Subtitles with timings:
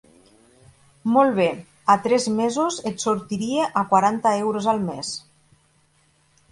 [1.17, 1.45] Molt bé,
[1.95, 5.15] a tres mesos et sortiria a quaranta euros al mes.